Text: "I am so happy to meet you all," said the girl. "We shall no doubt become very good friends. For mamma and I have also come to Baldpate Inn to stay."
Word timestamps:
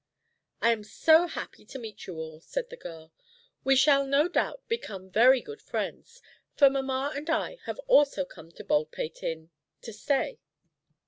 "I 0.63 0.71
am 0.71 0.83
so 0.83 1.27
happy 1.27 1.63
to 1.67 1.77
meet 1.77 2.07
you 2.07 2.15
all," 2.15 2.39
said 2.39 2.71
the 2.71 2.75
girl. 2.75 3.11
"We 3.63 3.75
shall 3.75 4.03
no 4.03 4.27
doubt 4.27 4.67
become 4.67 5.11
very 5.11 5.41
good 5.41 5.61
friends. 5.61 6.23
For 6.57 6.71
mamma 6.71 7.11
and 7.15 7.29
I 7.29 7.59
have 7.65 7.77
also 7.85 8.25
come 8.25 8.51
to 8.53 8.63
Baldpate 8.63 9.21
Inn 9.21 9.51
to 9.83 9.93
stay." 9.93 10.39